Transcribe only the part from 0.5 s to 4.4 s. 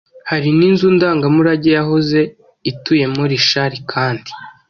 n’inzu ndangamurage yahoze ituyemo Rishari Kanti